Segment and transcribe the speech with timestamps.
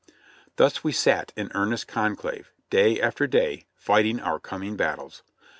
[0.55, 5.21] Thus we sat in earnest conclave, day after day, fighting our coming battles.